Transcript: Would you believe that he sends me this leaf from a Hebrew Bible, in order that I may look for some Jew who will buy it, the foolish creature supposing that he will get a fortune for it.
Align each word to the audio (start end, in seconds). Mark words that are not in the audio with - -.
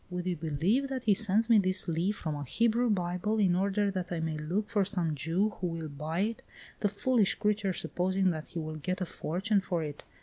Would 0.09 0.25
you 0.25 0.35
believe 0.35 0.87
that 0.89 1.03
he 1.03 1.13
sends 1.13 1.47
me 1.47 1.59
this 1.59 1.87
leaf 1.87 2.15
from 2.15 2.33
a 2.33 2.43
Hebrew 2.43 2.89
Bible, 2.89 3.37
in 3.37 3.55
order 3.55 3.91
that 3.91 4.11
I 4.11 4.19
may 4.19 4.35
look 4.35 4.67
for 4.67 4.83
some 4.83 5.13
Jew 5.13 5.51
who 5.61 5.67
will 5.67 5.89
buy 5.89 6.21
it, 6.21 6.41
the 6.79 6.89
foolish 6.89 7.35
creature 7.35 7.71
supposing 7.71 8.31
that 8.31 8.47
he 8.47 8.57
will 8.57 8.77
get 8.77 9.01
a 9.01 9.05
fortune 9.05 9.61
for 9.61 9.83
it. 9.83 10.03